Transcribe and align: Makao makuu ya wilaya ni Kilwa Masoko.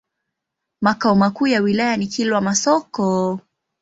Makao 0.81 1.15
makuu 1.15 1.47
ya 1.47 1.61
wilaya 1.61 1.97
ni 1.97 2.07
Kilwa 2.07 2.41
Masoko. 2.41 3.39